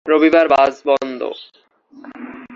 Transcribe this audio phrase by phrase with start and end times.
[0.05, 1.21] রবিবার বাস বন্ধ।